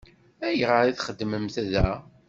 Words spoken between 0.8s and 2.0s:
i txeddmemt da?